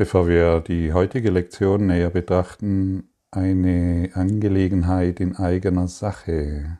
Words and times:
Bevor 0.00 0.28
wir 0.28 0.60
die 0.60 0.94
heutige 0.94 1.28
Lektion 1.28 1.88
näher 1.88 2.08
betrachten, 2.08 3.10
eine 3.30 4.08
Angelegenheit 4.14 5.20
in 5.20 5.36
eigener 5.36 5.88
Sache. 5.88 6.78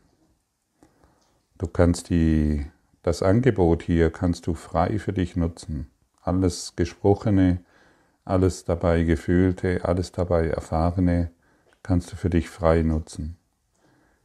Du 1.59 1.67
kannst 1.67 2.09
die, 2.09 2.65
das 3.03 3.23
Angebot 3.23 3.83
hier 3.83 4.09
kannst 4.09 4.47
du 4.47 4.55
frei 4.55 4.99
für 4.99 5.13
dich 5.13 5.37
nutzen. 5.37 5.91
Alles 6.23 6.77
Gesprochene, 6.77 7.59
alles 8.25 8.65
dabei 8.65 9.03
Gefühlte, 9.03 9.85
alles 9.85 10.13
dabei 10.13 10.47
Erfahrene 10.47 11.31
kannst 11.83 12.13
du 12.13 12.17
für 12.17 12.31
dich 12.31 12.49
frei 12.49 12.81
nutzen. 12.81 13.37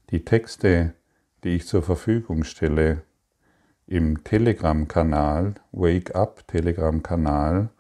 Die 0.09 0.23
Texte, 0.23 0.93
die 1.43 1.49
ich 1.49 1.67
zur 1.67 1.83
Verfügung 1.83 2.45
stelle, 2.45 3.01
im 3.87 4.23
Telegram-Kanal, 4.23 5.55
Wake 5.73 6.15
Up 6.15 6.47
Telegram-Kanal 6.47 7.71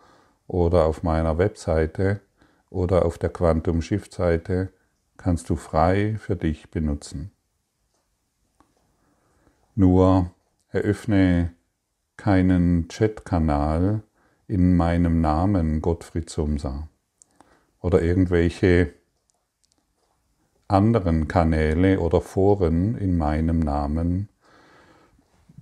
oder 0.47 0.85
auf 0.85 1.03
meiner 1.03 1.37
Webseite 1.37 2.21
oder 2.69 3.05
auf 3.05 3.17
der 3.17 3.29
Quantum 3.29 3.81
Shift 3.81 4.13
Seite 4.13 4.69
kannst 5.17 5.49
du 5.49 5.55
frei 5.55 6.17
für 6.19 6.35
dich 6.35 6.69
benutzen. 6.69 7.31
Nur 9.75 10.31
eröffne 10.69 11.53
keinen 12.17 12.87
Chat-Kanal 12.87 14.03
in 14.47 14.75
meinem 14.77 15.21
Namen 15.21 15.81
Gottfried 15.81 16.29
Sumser 16.29 16.87
oder 17.81 18.01
irgendwelche 18.01 18.93
anderen 20.67 21.27
Kanäle 21.27 21.99
oder 21.99 22.21
Foren 22.21 22.97
in 22.97 23.17
meinem 23.17 23.59
Namen, 23.59 24.29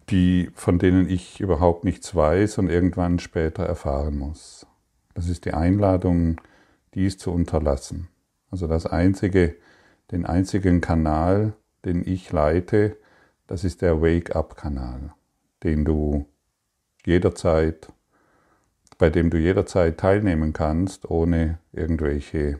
die, 0.09 0.49
von 0.53 0.79
denen 0.79 1.09
ich 1.09 1.39
überhaupt 1.39 1.83
nichts 1.83 2.13
weiß 2.15 2.57
und 2.57 2.69
irgendwann 2.69 3.19
später 3.19 3.63
erfahren 3.63 4.17
muss. 4.17 4.65
Das 5.13 5.29
ist 5.29 5.45
die 5.45 5.53
Einladung, 5.53 6.41
dies 6.93 7.17
zu 7.17 7.31
unterlassen. 7.31 8.07
Also 8.51 8.67
das 8.67 8.85
einzige, 8.85 9.55
den 10.11 10.25
einzigen 10.25 10.81
Kanal, 10.81 11.53
den 11.85 12.07
ich 12.07 12.31
leite, 12.31 12.97
das 13.47 13.63
ist 13.63 13.81
der 13.81 14.01
Wake-up-Kanal, 14.01 15.13
den 15.63 15.85
du 15.85 16.25
jederzeit, 17.05 17.91
bei 18.97 19.09
dem 19.09 19.29
du 19.29 19.37
jederzeit 19.37 19.99
teilnehmen 19.99 20.53
kannst, 20.53 21.09
ohne 21.09 21.59
irgendwelche 21.71 22.59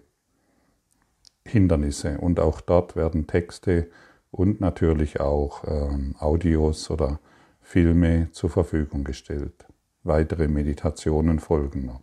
Hindernisse. 1.46 2.18
Und 2.18 2.40
auch 2.40 2.62
dort 2.62 2.96
werden 2.96 3.28
Texte 3.28 3.90
und 4.32 4.62
natürlich 4.62 5.20
auch 5.20 5.64
ähm, 5.68 6.16
Audios 6.20 6.90
oder 6.90 7.20
Filme 7.62 8.30
zur 8.32 8.50
Verfügung 8.50 9.04
gestellt. 9.04 9.66
Weitere 10.04 10.48
Meditationen 10.48 11.40
folgen 11.40 11.86
noch. 11.86 12.03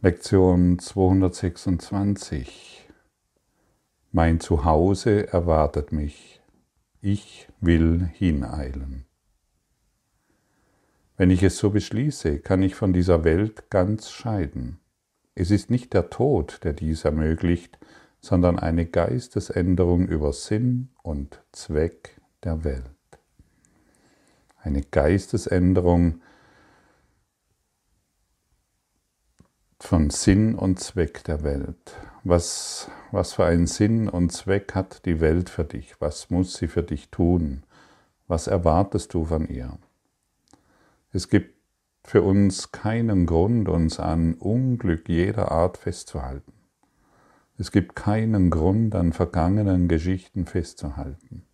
Lektion 0.00 0.78
226. 0.78 2.88
Mein 4.12 4.38
Zuhause 4.38 5.26
erwartet 5.32 5.90
mich. 5.90 6.40
Ich 7.00 7.48
will 7.60 8.08
hineilen. 8.12 9.06
Wenn 11.16 11.30
ich 11.30 11.42
es 11.42 11.58
so 11.58 11.70
beschließe, 11.70 12.38
kann 12.38 12.62
ich 12.62 12.76
von 12.76 12.92
dieser 12.92 13.24
Welt 13.24 13.70
ganz 13.70 14.10
scheiden. 14.10 14.78
Es 15.34 15.50
ist 15.50 15.68
nicht 15.68 15.92
der 15.94 16.10
Tod, 16.10 16.60
der 16.62 16.74
dies 16.74 17.04
ermöglicht, 17.04 17.76
sondern 18.20 18.56
eine 18.56 18.86
Geistesänderung 18.86 20.06
über 20.06 20.32
Sinn 20.32 20.90
und 21.02 21.42
Zweck 21.50 22.20
der 22.44 22.62
Welt. 22.62 22.84
Eine 24.62 24.82
Geistesänderung 24.82 26.20
von 29.80 30.10
Sinn 30.10 30.54
und 30.56 30.80
Zweck 30.80 31.24
der 31.24 31.44
Welt. 31.44 31.96
Was, 32.24 32.90
was 33.12 33.34
für 33.34 33.44
einen 33.44 33.66
Sinn 33.66 34.08
und 34.08 34.32
Zweck 34.32 34.74
hat 34.74 35.06
die 35.06 35.20
Welt 35.20 35.48
für 35.48 35.64
dich? 35.64 35.94
Was 36.00 36.30
muss 36.30 36.54
sie 36.54 36.66
für 36.66 36.82
dich 36.82 37.10
tun? 37.10 37.62
Was 38.26 38.48
erwartest 38.48 39.14
du 39.14 39.24
von 39.24 39.48
ihr? 39.48 39.78
Es 41.12 41.28
gibt 41.28 41.54
für 42.04 42.22
uns 42.22 42.72
keinen 42.72 43.24
Grund, 43.24 43.68
uns 43.68 44.00
an 44.00 44.34
Unglück 44.34 45.08
jeder 45.08 45.52
Art 45.52 45.78
festzuhalten. 45.78 46.52
Es 47.56 47.70
gibt 47.70 47.96
keinen 47.96 48.50
Grund, 48.50 48.94
an 48.94 49.12
vergangenen 49.12 49.88
Geschichten 49.88 50.46
festzuhalten. 50.46 51.44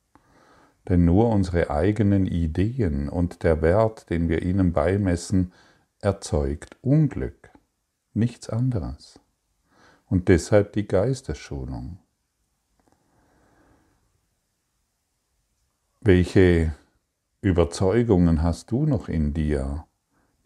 Denn 0.89 1.05
nur 1.05 1.29
unsere 1.29 1.71
eigenen 1.71 2.27
Ideen 2.27 3.09
und 3.09 3.43
der 3.43 3.63
Wert, 3.63 4.11
den 4.11 4.29
wir 4.29 4.43
ihnen 4.43 4.73
beimessen, 4.73 5.53
erzeugt 6.01 6.77
Unglück 6.83 7.54
nichts 8.15 8.49
anderes. 8.49 9.21
Und 10.07 10.29
deshalb 10.29 10.73
die 10.73 10.87
Geistesschulung. 10.87 11.99
Welche 16.01 16.75
Überzeugungen 17.41 18.43
hast 18.43 18.71
du 18.71 18.87
noch 18.87 19.09
in 19.09 19.33
dir, 19.35 19.87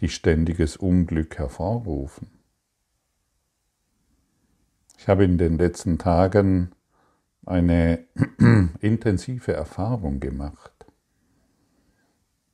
die 0.00 0.08
ständiges 0.08 0.76
Unglück 0.76 1.38
hervorrufen? 1.38 2.30
Ich 4.96 5.08
habe 5.08 5.24
in 5.24 5.38
den 5.38 5.58
letzten 5.58 5.98
Tagen 5.98 6.72
eine 7.46 8.04
intensive 8.80 9.52
Erfahrung 9.52 10.20
gemacht, 10.20 10.86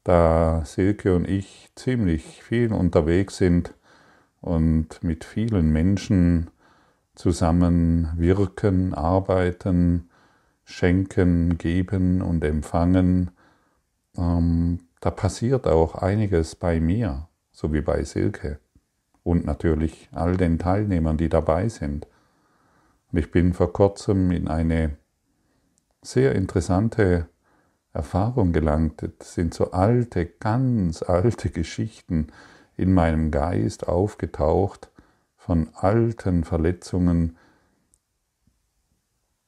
da 0.04 0.64
Silke 0.64 1.14
und 1.16 1.26
ich 1.28 1.72
ziemlich 1.74 2.42
viel 2.42 2.72
unterwegs 2.72 3.38
sind 3.38 3.74
und 4.44 5.02
mit 5.02 5.24
vielen 5.24 5.72
Menschen 5.72 6.50
zusammen 7.14 8.12
wirken, 8.16 8.92
arbeiten, 8.92 10.10
schenken, 10.64 11.56
geben 11.56 12.20
und 12.20 12.44
empfangen. 12.44 13.30
Ähm, 14.18 14.80
da 15.00 15.10
passiert 15.10 15.66
auch 15.66 15.94
einiges 15.94 16.56
bei 16.56 16.78
mir, 16.78 17.28
so 17.52 17.72
wie 17.72 17.80
bei 17.80 18.04
Silke 18.04 18.58
und 19.22 19.46
natürlich 19.46 20.10
all 20.12 20.36
den 20.36 20.58
Teilnehmern, 20.58 21.16
die 21.16 21.30
dabei 21.30 21.70
sind. 21.70 22.06
Und 23.10 23.18
ich 23.18 23.30
bin 23.30 23.54
vor 23.54 23.72
kurzem 23.72 24.30
in 24.30 24.46
eine 24.46 24.98
sehr 26.02 26.34
interessante 26.34 27.28
Erfahrung 27.94 28.52
gelangt. 28.52 29.08
Das 29.18 29.32
sind 29.32 29.54
so 29.54 29.70
alte, 29.70 30.26
ganz 30.26 31.02
alte 31.02 31.48
Geschichten, 31.50 32.26
in 32.76 32.92
meinem 32.92 33.30
Geist 33.30 33.88
aufgetaucht 33.88 34.90
von 35.36 35.68
alten 35.74 36.44
Verletzungen, 36.44 37.36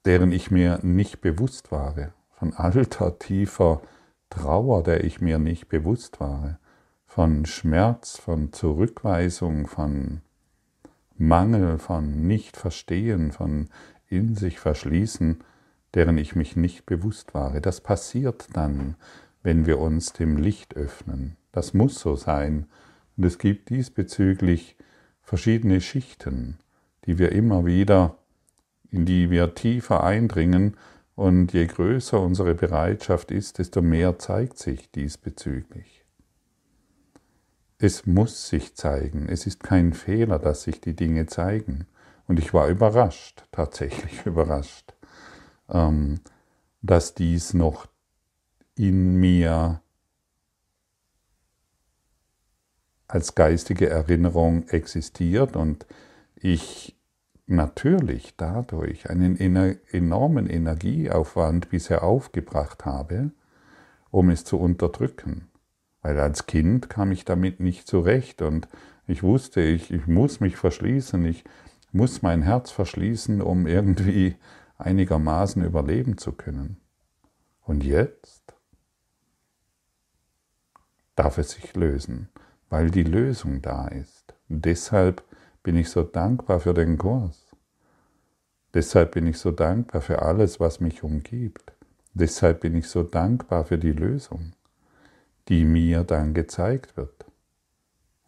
deren 0.04 0.30
ich 0.30 0.50
mir 0.50 0.78
nicht 0.82 1.20
bewusst 1.20 1.72
war, 1.72 1.94
von 2.30 2.54
alter, 2.54 3.18
tiefer 3.18 3.82
Trauer, 4.30 4.82
der 4.82 5.04
ich 5.04 5.20
mir 5.20 5.38
nicht 5.38 5.68
bewusst 5.68 6.20
war, 6.20 6.58
von 7.06 7.46
Schmerz, 7.46 8.18
von 8.18 8.52
Zurückweisung, 8.52 9.66
von 9.66 10.20
Mangel, 11.16 11.78
von 11.78 12.26
Nichtverstehen, 12.26 13.32
von 13.32 13.68
in 14.08 14.34
sich 14.34 14.58
verschließen, 14.58 15.42
deren 15.94 16.18
ich 16.18 16.36
mich 16.36 16.56
nicht 16.56 16.84
bewusst 16.84 17.32
war. 17.32 17.58
Das 17.60 17.80
passiert 17.80 18.48
dann, 18.52 18.96
wenn 19.42 19.64
wir 19.64 19.78
uns 19.78 20.12
dem 20.12 20.36
Licht 20.36 20.76
öffnen. 20.76 21.36
Das 21.52 21.72
muss 21.72 21.98
so 21.98 22.16
sein, 22.16 22.66
und 23.16 23.24
es 23.24 23.38
gibt 23.38 23.70
diesbezüglich 23.70 24.76
verschiedene 25.22 25.80
Schichten, 25.80 26.58
die 27.04 27.18
wir 27.18 27.32
immer 27.32 27.64
wieder, 27.64 28.18
in 28.90 29.06
die 29.06 29.30
wir 29.30 29.54
tiefer 29.54 30.04
eindringen. 30.04 30.76
Und 31.14 31.54
je 31.54 31.66
größer 31.66 32.20
unsere 32.20 32.54
Bereitschaft 32.54 33.30
ist, 33.30 33.58
desto 33.58 33.80
mehr 33.80 34.18
zeigt 34.18 34.58
sich 34.58 34.90
diesbezüglich. 34.90 36.04
Es 37.78 38.06
muss 38.06 38.48
sich 38.48 38.74
zeigen. 38.74 39.28
Es 39.28 39.46
ist 39.46 39.62
kein 39.62 39.94
Fehler, 39.94 40.38
dass 40.38 40.62
sich 40.62 40.80
die 40.80 40.94
Dinge 40.94 41.26
zeigen. 41.26 41.86
Und 42.26 42.38
ich 42.38 42.52
war 42.52 42.68
überrascht, 42.68 43.44
tatsächlich 43.50 44.26
überrascht, 44.26 44.94
ähm, 45.70 46.20
dass 46.82 47.14
dies 47.14 47.54
noch 47.54 47.86
in 48.76 49.16
mir 49.16 49.80
als 53.08 53.34
geistige 53.34 53.88
Erinnerung 53.88 54.68
existiert 54.68 55.56
und 55.56 55.86
ich 56.34 56.96
natürlich 57.46 58.34
dadurch 58.36 59.08
einen 59.08 59.36
enormen 59.36 60.48
Energieaufwand 60.48 61.70
bisher 61.70 62.02
aufgebracht 62.02 62.84
habe, 62.84 63.30
um 64.10 64.30
es 64.30 64.44
zu 64.44 64.58
unterdrücken. 64.58 65.48
Weil 66.02 66.18
als 66.18 66.46
Kind 66.46 66.90
kam 66.90 67.12
ich 67.12 67.24
damit 67.24 67.60
nicht 67.60 67.86
zurecht 67.86 68.42
und 68.42 68.68
ich 69.06 69.22
wusste, 69.22 69.60
ich, 69.60 69.92
ich 69.92 70.06
muss 70.08 70.40
mich 70.40 70.56
verschließen, 70.56 71.24
ich 71.24 71.44
muss 71.92 72.22
mein 72.22 72.42
Herz 72.42 72.72
verschließen, 72.72 73.40
um 73.40 73.66
irgendwie 73.66 74.36
einigermaßen 74.78 75.64
überleben 75.64 76.18
zu 76.18 76.32
können. 76.32 76.78
Und 77.62 77.84
jetzt 77.84 78.54
darf 81.14 81.38
es 81.38 81.52
sich 81.52 81.74
lösen 81.74 82.28
weil 82.70 82.90
die 82.90 83.04
Lösung 83.04 83.62
da 83.62 83.88
ist. 83.88 84.34
Und 84.48 84.64
deshalb 84.64 85.22
bin 85.62 85.76
ich 85.76 85.88
so 85.88 86.02
dankbar 86.02 86.60
für 86.60 86.74
den 86.74 86.98
Kurs. 86.98 87.46
Deshalb 88.74 89.12
bin 89.12 89.26
ich 89.26 89.38
so 89.38 89.50
dankbar 89.50 90.02
für 90.02 90.22
alles, 90.22 90.60
was 90.60 90.80
mich 90.80 91.02
umgibt. 91.02 91.72
Deshalb 92.14 92.60
bin 92.60 92.74
ich 92.74 92.88
so 92.88 93.02
dankbar 93.02 93.64
für 93.64 93.78
die 93.78 93.92
Lösung, 93.92 94.52
die 95.48 95.64
mir 95.64 96.04
dann 96.04 96.34
gezeigt 96.34 96.96
wird. 96.96 97.26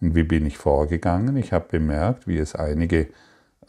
Und 0.00 0.14
wie 0.14 0.23
bin 0.23 0.46
ich 0.46 0.58
vorgegangen? 0.58 1.37
Ich 1.37 1.52
habe 1.52 1.69
bemerkt, 1.69 2.26
wie 2.26 2.38
es 2.38 2.55
einige 2.55 3.08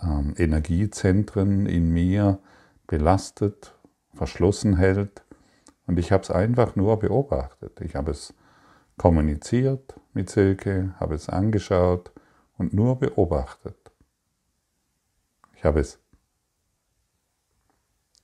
ähm, 0.01 0.33
Energiezentren 0.37 1.65
in 1.65 1.91
mir 1.91 2.39
belastet, 2.87 3.73
verschlossen 4.13 4.77
hält. 4.77 5.23
Und 5.87 5.97
ich 5.97 6.11
habe 6.11 6.23
es 6.23 6.31
einfach 6.31 6.75
nur 6.75 6.99
beobachtet. 6.99 7.81
Ich 7.81 7.95
habe 7.95 8.11
es 8.11 8.33
kommuniziert 8.97 9.95
mit 10.19 10.29
Silke, 10.29 10.93
habe 10.99 11.15
es 11.15 11.29
angeschaut 11.29 12.11
und 12.57 12.73
nur 12.73 12.99
beobachtet. 12.99 13.77
Ich 15.55 15.63
habe 15.63 15.79
es, 15.79 15.97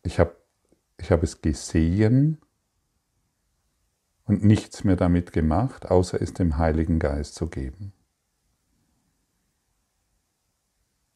ich 0.03 0.19
habe, 0.19 0.35
ich 0.97 1.09
habe 1.09 1.23
es 1.23 1.41
gesehen 1.41 2.41
und 4.25 4.43
nichts 4.43 4.83
mehr 4.83 4.97
damit 4.97 5.31
gemacht, 5.31 5.89
außer 5.89 6.21
es 6.21 6.33
dem 6.33 6.57
Heiligen 6.57 6.99
Geist 6.99 7.35
zu 7.35 7.47
geben. 7.47 7.93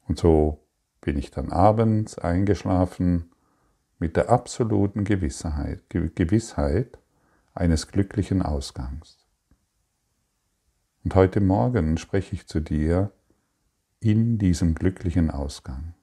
Und 0.07 0.17
so 0.17 0.65
bin 1.01 1.17
ich 1.17 1.29
dann 1.29 1.51
abends 1.51 2.17
eingeschlafen 2.17 3.33
mit 3.97 4.15
der 4.15 4.29
absoluten 4.29 5.03
Gewissheit, 5.03 5.89
Gewissheit 5.89 6.97
eines 7.53 7.89
glücklichen 7.89 8.41
Ausgangs. 8.41 9.18
Und 11.09 11.15
heute 11.15 11.41
Morgen 11.41 11.97
spreche 11.97 12.35
ich 12.35 12.45
zu 12.45 12.59
dir 12.59 13.11
in 13.99 14.37
diesem 14.37 14.75
glücklichen 14.75 15.31
Ausgang. 15.31 15.95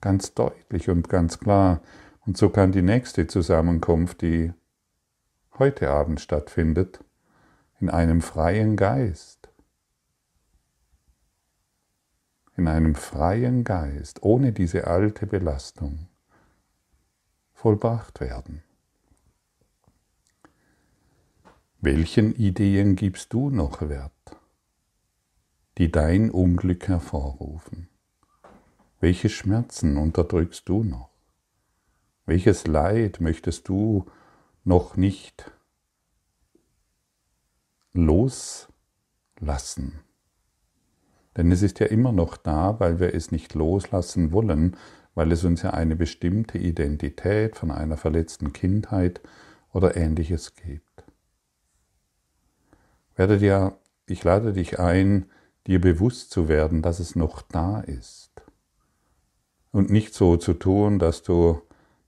Ganz 0.00 0.32
deutlich 0.32 0.88
und 0.88 1.08
ganz 1.08 1.40
klar. 1.40 1.82
Und 2.24 2.36
so 2.36 2.48
kann 2.48 2.70
die 2.70 2.82
nächste 2.82 3.26
Zusammenkunft, 3.26 4.22
die 4.22 4.52
heute 5.58 5.90
Abend 5.90 6.20
stattfindet, 6.20 7.02
in 7.80 7.90
einem 7.90 8.20
freien 8.20 8.76
Geist, 8.76 9.48
in 12.56 12.68
einem 12.68 12.94
freien 12.94 13.64
Geist, 13.64 14.22
ohne 14.22 14.52
diese 14.52 14.86
alte 14.86 15.26
Belastung, 15.26 16.06
vollbracht 17.54 18.20
werden. 18.20 18.62
Welchen 21.86 22.34
Ideen 22.34 22.96
gibst 22.96 23.32
du 23.32 23.48
noch 23.48 23.80
Wert, 23.88 24.10
die 25.78 25.92
dein 25.92 26.32
Unglück 26.32 26.88
hervorrufen? 26.88 27.88
Welche 28.98 29.28
Schmerzen 29.28 29.96
unterdrückst 29.96 30.68
du 30.68 30.82
noch? 30.82 31.10
Welches 32.24 32.66
Leid 32.66 33.20
möchtest 33.20 33.68
du 33.68 34.04
noch 34.64 34.96
nicht 34.96 35.52
loslassen? 37.92 38.80
Denn 41.36 41.52
es 41.52 41.62
ist 41.62 41.78
ja 41.78 41.86
immer 41.86 42.10
noch 42.10 42.36
da, 42.36 42.80
weil 42.80 42.98
wir 42.98 43.14
es 43.14 43.30
nicht 43.30 43.54
loslassen 43.54 44.32
wollen, 44.32 44.76
weil 45.14 45.30
es 45.30 45.44
uns 45.44 45.62
ja 45.62 45.70
eine 45.70 45.94
bestimmte 45.94 46.58
Identität 46.58 47.54
von 47.54 47.70
einer 47.70 47.96
verletzten 47.96 48.52
Kindheit 48.52 49.20
oder 49.72 49.96
ähnliches 49.96 50.56
gibt 50.56 50.95
werde 53.16 53.38
dir, 53.38 53.76
ich 54.06 54.22
lade 54.24 54.52
dich 54.52 54.78
ein, 54.78 55.26
dir 55.66 55.80
bewusst 55.80 56.30
zu 56.30 56.48
werden, 56.48 56.82
dass 56.82 57.00
es 57.00 57.16
noch 57.16 57.42
da 57.42 57.80
ist. 57.80 58.30
Und 59.72 59.90
nicht 59.90 60.14
so 60.14 60.36
zu 60.36 60.54
tun, 60.54 60.98
dass 60.98 61.22
du 61.22 61.60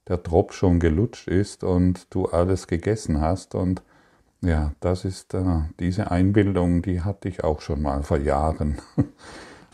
der 0.07 0.23
Tropf 0.23 0.53
schon 0.53 0.79
gelutscht 0.79 1.27
ist 1.27 1.63
und 1.63 2.07
du 2.13 2.25
alles 2.25 2.67
gegessen 2.67 3.21
hast. 3.21 3.53
Und 3.53 3.83
ja, 4.41 4.73
das 4.79 5.05
ist 5.05 5.33
äh, 5.33 5.61
diese 5.79 6.09
Einbildung, 6.09 6.81
die 6.81 7.01
hatte 7.01 7.29
ich 7.29 7.43
auch 7.43 7.61
schon 7.61 7.81
mal 7.81 8.03
vor 8.03 8.17
Jahren. 8.17 8.77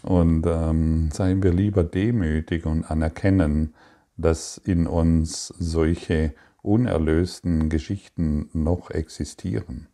Und 0.02 0.46
ähm, 0.46 1.10
seien 1.12 1.42
wir 1.42 1.52
lieber 1.52 1.84
demütig 1.84 2.68
und 2.68 2.84
anerkennen, 2.84 3.74
dass 4.18 4.56
in 4.60 4.86
uns 4.86 5.48
solche 5.48 6.36
unerlösten 6.62 7.70
Geschichten 7.70 8.50
noch 8.54 8.92
existieren. 8.92 9.88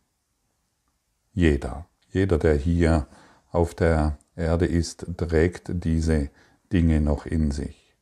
Jeder, 1.34 1.86
jeder, 2.10 2.38
der 2.38 2.56
hier 2.56 3.06
auf 3.50 3.74
der 3.74 4.18
Erde 4.36 4.66
ist, 4.66 5.06
trägt 5.16 5.84
diese 5.84 6.30
Dinge 6.72 7.00
noch 7.00 7.26
in 7.26 7.50
sich. 7.50 7.94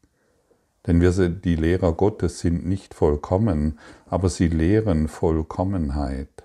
Denn 0.87 1.01
wir, 1.01 1.29
die 1.29 1.57
Lehrer 1.57 1.93
Gottes 1.93 2.41
sind 2.41 2.67
nicht 2.67 2.95
vollkommen, 2.95 3.79
aber 4.07 4.29
sie 4.29 4.49
lehren 4.49 5.09
Vollkommenheit. 5.09 6.45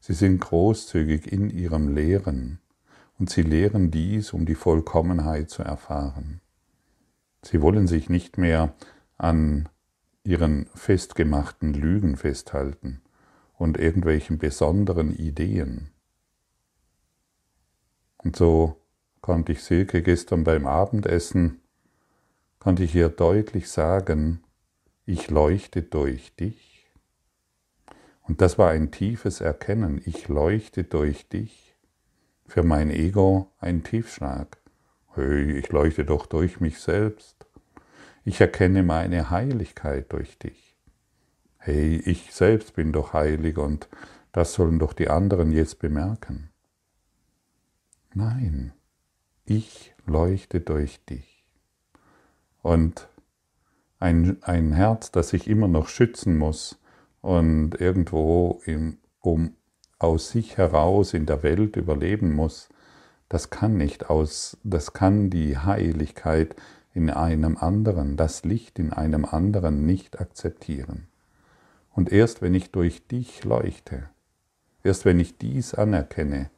Sie 0.00 0.14
sind 0.14 0.40
großzügig 0.40 1.30
in 1.30 1.50
ihrem 1.50 1.94
Lehren 1.94 2.58
und 3.18 3.30
sie 3.30 3.42
lehren 3.42 3.90
dies, 3.90 4.32
um 4.32 4.44
die 4.44 4.54
Vollkommenheit 4.54 5.50
zu 5.50 5.62
erfahren. 5.62 6.40
Sie 7.42 7.62
wollen 7.62 7.86
sich 7.86 8.10
nicht 8.10 8.38
mehr 8.38 8.74
an 9.16 9.68
ihren 10.24 10.66
festgemachten 10.74 11.72
Lügen 11.72 12.16
festhalten 12.16 13.00
und 13.56 13.78
irgendwelchen 13.78 14.38
besonderen 14.38 15.14
Ideen. 15.14 15.90
Und 18.22 18.36
so 18.36 18.76
konnte 19.20 19.52
ich 19.52 19.62
Silke 19.62 20.02
gestern 20.02 20.44
beim 20.44 20.66
Abendessen, 20.66 21.60
konnte 22.58 22.84
ich 22.84 22.94
ihr 22.94 23.08
deutlich 23.08 23.70
sagen, 23.70 24.42
ich 25.06 25.30
leuchte 25.30 25.82
durch 25.82 26.34
dich. 26.36 26.90
Und 28.22 28.40
das 28.40 28.58
war 28.58 28.70
ein 28.70 28.90
tiefes 28.90 29.40
Erkennen, 29.40 30.00
ich 30.04 30.28
leuchte 30.28 30.84
durch 30.84 31.28
dich. 31.28 31.74
Für 32.46 32.62
mein 32.62 32.90
Ego 32.90 33.50
ein 33.58 33.82
Tiefschlag. 33.82 34.58
Hey, 35.14 35.52
ich 35.58 35.70
leuchte 35.70 36.04
doch 36.04 36.26
durch 36.26 36.60
mich 36.60 36.78
selbst. 36.80 37.46
Ich 38.24 38.40
erkenne 38.40 38.82
meine 38.82 39.30
Heiligkeit 39.30 40.12
durch 40.12 40.38
dich. 40.38 40.76
Hey, 41.58 41.96
ich 42.04 42.32
selbst 42.32 42.74
bin 42.74 42.92
doch 42.92 43.12
heilig 43.12 43.56
und 43.56 43.88
das 44.32 44.52
sollen 44.52 44.78
doch 44.78 44.92
die 44.92 45.08
anderen 45.08 45.52
jetzt 45.52 45.78
bemerken. 45.78 46.49
Nein, 48.14 48.72
ich 49.44 49.94
leuchte 50.04 50.60
durch 50.60 51.04
dich. 51.04 51.44
Und 52.60 53.08
ein, 54.00 54.42
ein 54.42 54.72
Herz, 54.72 55.12
das 55.12 55.28
sich 55.28 55.46
immer 55.46 55.68
noch 55.68 55.86
schützen 55.86 56.36
muss 56.36 56.80
und 57.20 57.80
irgendwo 57.80 58.60
im, 58.64 58.98
um 59.20 59.54
aus 60.00 60.30
sich 60.30 60.56
heraus 60.56 61.14
in 61.14 61.26
der 61.26 61.42
Welt 61.44 61.76
überleben 61.76 62.34
muss, 62.34 62.68
das 63.28 63.50
kann 63.50 63.76
nicht 63.76 64.10
aus, 64.10 64.56
das 64.64 64.92
kann 64.92 65.30
die 65.30 65.56
Heiligkeit 65.56 66.56
in 66.92 67.10
einem 67.10 67.56
anderen, 67.56 68.16
das 68.16 68.44
Licht 68.44 68.80
in 68.80 68.92
einem 68.92 69.24
anderen 69.24 69.86
nicht 69.86 70.20
akzeptieren. 70.20 71.06
Und 71.92 72.10
erst 72.10 72.42
wenn 72.42 72.54
ich 72.54 72.72
durch 72.72 73.06
dich 73.06 73.44
leuchte, 73.44 74.08
erst 74.82 75.04
wenn 75.04 75.20
ich 75.20 75.38
dies 75.38 75.74
anerkenne, 75.74 76.50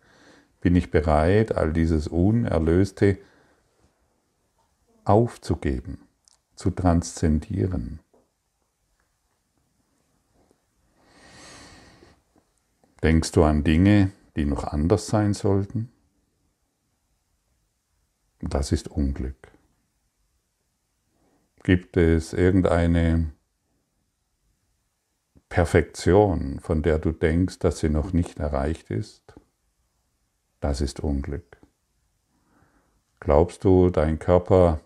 bin 0.63 0.77
ich 0.77 0.91
bereit, 0.91 1.55
all 1.55 1.73
dieses 1.73 2.09
Unerlöste 2.09 3.19
aufzugeben, 5.05 6.09
zu 6.55 6.71
transzendieren. 6.71 7.99
Denkst 13.03 13.33
du 13.33 13.43
an 13.43 13.65
Dinge, 13.65 14.13
die 14.37 14.45
noch 14.45 14.63
anders 14.63 15.09
sein 15.09 15.35
sollten? 15.35 15.91
Das 18.41 18.71
ist 18.71 18.89
Unglück. 18.89 19.51
Gibt 21.65 21.97
es 21.97 22.33
irgendeine 22.33 23.33
Perfektion, 25.49 26.61
von 26.61 26.83
der 26.83 27.01
du 27.01 27.11
denkst, 27.11 27.59
dass 27.59 27.81
sie 27.81 27.89
noch 27.89 28.13
nicht 28.13 28.39
erreicht 28.39 28.91
ist? 28.91 29.32
Das 30.63 30.81
ist 30.81 31.01
Unglück. 31.01 31.61
Glaubst 33.19 33.65
du, 33.65 33.91
dein 33.91 34.19
Körper 34.19 34.81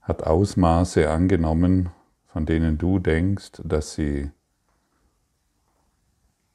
hat 0.00 0.22
Ausmaße 0.22 1.10
angenommen, 1.10 1.90
von 2.28 2.46
denen 2.46 2.78
du 2.78 3.00
denkst, 3.00 3.60
dass 3.64 3.94
sie 3.94 4.30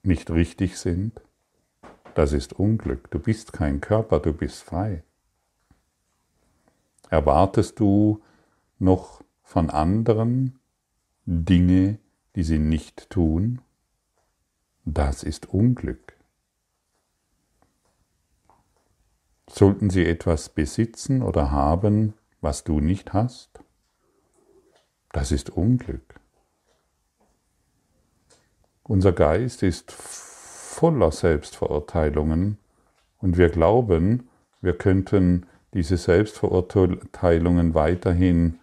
nicht 0.03 0.31
richtig 0.31 0.77
sind? 0.77 1.21
Das 2.15 2.31
ist 2.31 2.53
Unglück. 2.53 3.11
Du 3.11 3.19
bist 3.19 3.51
kein 3.51 3.81
Körper, 3.81 4.19
du 4.19 4.33
bist 4.33 4.63
frei. 4.63 5.03
Erwartest 7.09 7.79
du 7.79 8.21
noch 8.79 9.21
von 9.43 9.69
anderen 9.69 10.59
Dinge, 11.25 11.99
die 12.35 12.43
sie 12.43 12.59
nicht 12.59 13.09
tun? 13.09 13.61
Das 14.85 15.23
ist 15.23 15.49
Unglück. 15.49 16.10
Sollten 19.53 19.89
sie 19.89 20.05
etwas 20.05 20.47
besitzen 20.49 21.21
oder 21.21 21.51
haben, 21.51 22.13
was 22.39 22.63
du 22.63 22.79
nicht 22.79 23.11
hast? 23.11 23.59
Das 25.11 25.33
ist 25.33 25.49
Unglück. 25.49 26.21
Unser 28.83 29.11
Geist 29.11 29.61
ist 29.61 29.91
voller 29.91 31.11
Selbstverurteilungen 31.11 32.57
und 33.17 33.37
wir 33.37 33.49
glauben, 33.49 34.29
wir 34.61 34.77
könnten 34.77 35.45
diese 35.73 35.97
Selbstverurteilungen 35.97 37.73
weiterhin 37.73 38.59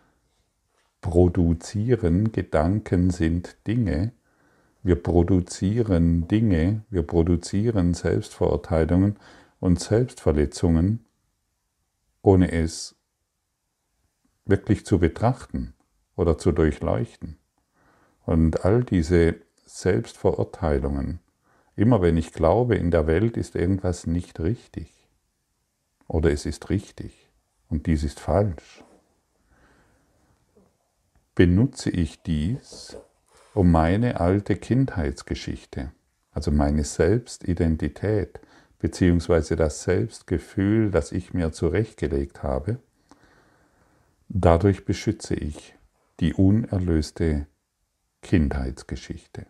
produzieren. 1.03 2.33
Gedanken 2.33 3.11
sind 3.11 3.57
Dinge. 3.67 4.13
Wir 4.83 4.97
produzieren 4.97 6.29
Dinge, 6.29 6.83
wir 6.89 7.03
produzieren 7.03 7.93
Selbstverurteilungen 7.93 9.17
und 9.61 9.81
Selbstverletzungen, 9.81 11.05
ohne 12.23 12.53
es 12.53 12.97
wirklich 14.45 14.87
zu 14.87 14.99
betrachten 14.99 15.75
oder 16.17 16.39
zu 16.39 16.53
durchleuchten. 16.53 17.39
Und 18.25 18.65
all 18.65 18.85
diese 18.85 19.37
Selbstverurteilungen, 19.65 21.21
immer 21.77 22.03
wenn 22.03 22.17
ich 22.17 22.33
glaube, 22.33 22.77
in 22.77 22.91
der 22.91 23.07
Welt 23.07 23.37
ist 23.37 23.55
irgendwas 23.55 24.07
nicht 24.07 24.41
richtig 24.41 24.93
oder 26.07 26.33
es 26.33 26.47
ist 26.47 26.71
richtig 26.71 27.31
und 27.69 27.87
dies 27.87 28.05
ist 28.05 28.21
falsch, 28.21 28.83
benutze 31.35 31.91
ich 31.91 32.23
dies, 32.23 32.97
um 33.55 33.71
meine 33.71 34.21
alte 34.21 34.57
Kindheitsgeschichte, 34.57 35.93
also 36.33 36.51
meine 36.51 36.85
Selbstidentität, 36.85 38.41
beziehungsweise 38.79 39.57
das 39.57 39.83
Selbstgefühl, 39.83 40.91
das 40.91 41.13
ich 41.13 41.35
mir 41.35 41.53
zurechtgelegt 41.53 42.43
habe, 42.43 42.79
dadurch 44.29 44.85
beschütze 44.85 45.35
ich 45.35 45.75
die 46.21 46.35
unerlöste 46.35 47.47
Kindheitsgeschichte, 48.23 49.47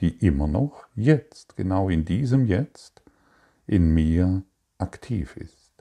die 0.00 0.24
immer 0.26 0.46
noch 0.46 0.86
jetzt, 0.94 1.56
genau 1.56 1.88
in 1.88 2.04
diesem 2.04 2.46
Jetzt, 2.46 3.02
in 3.66 3.92
mir 3.94 4.42
aktiv 4.78 5.36
ist. 5.36 5.72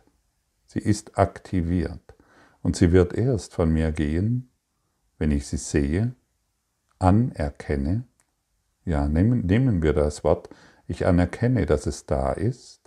Sie 0.65 0.79
ist 0.79 1.17
aktiviert 1.17 2.15
und 2.61 2.75
sie 2.75 2.91
wird 2.91 3.13
erst 3.13 3.53
von 3.53 3.71
mir 3.71 3.91
gehen, 3.91 4.49
wenn 5.17 5.31
ich 5.31 5.47
sie 5.47 5.57
sehe, 5.57 6.15
anerkenne, 6.99 8.05
ja, 8.85 9.07
nehmen, 9.07 9.45
nehmen 9.45 9.81
wir 9.81 9.93
das 9.93 10.23
Wort, 10.23 10.49
ich 10.87 11.05
anerkenne, 11.05 11.65
dass 11.65 11.85
es 11.85 12.05
da 12.05 12.33
ist, 12.33 12.82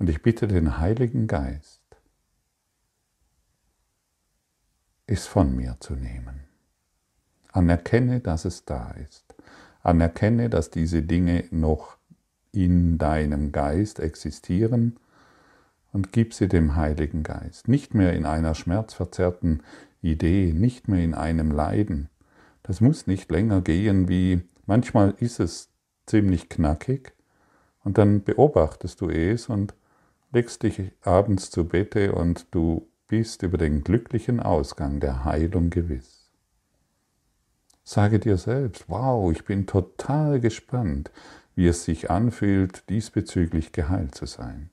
und 0.00 0.08
ich 0.08 0.22
bitte 0.22 0.48
den 0.48 0.78
Heiligen 0.78 1.26
Geist, 1.26 1.82
es 5.06 5.26
von 5.26 5.54
mir 5.54 5.76
zu 5.78 5.94
nehmen. 5.94 6.40
Anerkenne, 7.52 8.20
dass 8.20 8.46
es 8.46 8.64
da 8.64 8.92
ist. 8.92 9.34
Anerkenne, 9.82 10.48
dass 10.48 10.70
diese 10.70 11.02
Dinge 11.02 11.44
noch 11.50 11.98
in 12.50 12.96
deinem 12.96 13.52
Geist 13.52 14.00
existieren 14.00 14.98
und 15.92 16.12
gib 16.12 16.32
sie 16.32 16.48
dem 16.48 16.76
Heiligen 16.76 17.22
Geist. 17.22 17.68
Nicht 17.68 17.92
mehr 17.92 18.14
in 18.14 18.24
einer 18.24 18.54
schmerzverzerrten 18.54 19.62
Idee, 20.00 20.54
nicht 20.54 20.88
mehr 20.88 21.04
in 21.04 21.12
einem 21.12 21.50
Leiden. 21.50 22.08
Das 22.62 22.80
muss 22.80 23.06
nicht 23.06 23.30
länger 23.30 23.60
gehen 23.60 24.08
wie, 24.08 24.40
manchmal 24.64 25.14
ist 25.18 25.40
es 25.40 25.68
ziemlich 26.06 26.48
knackig 26.48 27.12
und 27.84 27.98
dann 27.98 28.22
beobachtest 28.22 29.02
du 29.02 29.10
es 29.10 29.48
und 29.48 29.74
legst 30.32 30.62
dich 30.62 30.92
abends 31.02 31.50
zu 31.50 31.66
Bette 31.66 32.12
und 32.12 32.54
du 32.54 32.88
bist 33.08 33.42
über 33.42 33.58
den 33.58 33.82
glücklichen 33.82 34.40
Ausgang 34.40 35.00
der 35.00 35.24
Heilung 35.24 35.70
gewiss. 35.70 36.30
Sage 37.82 38.20
dir 38.20 38.36
selbst, 38.36 38.84
wow, 38.88 39.32
ich 39.32 39.44
bin 39.44 39.66
total 39.66 40.38
gespannt, 40.38 41.10
wie 41.56 41.66
es 41.66 41.84
sich 41.84 42.10
anfühlt, 42.10 42.88
diesbezüglich 42.88 43.72
geheilt 43.72 44.14
zu 44.14 44.26
sein. 44.26 44.70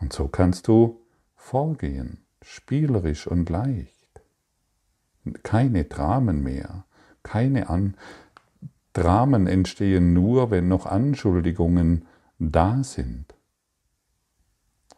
Und 0.00 0.12
so 0.12 0.28
kannst 0.28 0.68
du 0.68 1.00
vorgehen, 1.34 2.26
spielerisch 2.42 3.26
und 3.26 3.48
leicht. 3.48 4.20
Keine 5.42 5.84
Dramen 5.84 6.42
mehr, 6.42 6.84
keine 7.22 7.70
An 7.70 7.96
Dramen 8.92 9.46
entstehen 9.46 10.12
nur, 10.12 10.50
wenn 10.50 10.68
noch 10.68 10.84
Anschuldigungen 10.84 12.04
da 12.38 12.84
sind. 12.84 13.34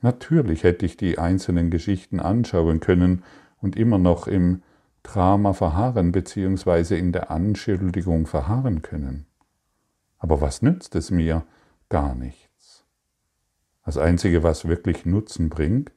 Natürlich 0.04 0.64
hätte 0.64 0.84
ich 0.84 0.98
die 0.98 1.16
einzelnen 1.16 1.70
Geschichten 1.70 2.20
anschauen 2.20 2.80
können 2.80 3.22
und 3.62 3.74
immer 3.74 3.96
noch 3.96 4.26
im 4.26 4.62
Drama 5.02 5.54
verharren 5.54 6.12
bzw. 6.12 6.98
in 6.98 7.10
der 7.10 7.30
Anschuldigung 7.30 8.26
verharren 8.26 8.82
können. 8.82 9.24
Aber 10.18 10.42
was 10.42 10.60
nützt 10.60 10.94
es 10.94 11.10
mir? 11.10 11.46
Gar 11.88 12.14
nichts. 12.16 12.84
Das 13.86 13.96
Einzige, 13.96 14.42
was 14.42 14.68
wirklich 14.68 15.06
Nutzen 15.06 15.48
bringt, 15.48 15.92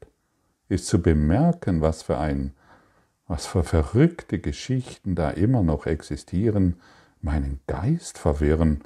ist 0.69 0.87
zu 0.87 1.01
bemerken, 1.01 1.81
was 1.81 2.01
für 2.01 2.17
ein, 2.17 2.53
was 3.27 3.45
für 3.45 3.65
verrückte 3.65 4.39
Geschichten 4.39 5.15
da 5.15 5.31
immer 5.31 5.63
noch 5.63 5.85
existieren, 5.85 6.77
meinen 7.19 7.59
Geist 7.67 8.17
verwirren 8.17 8.83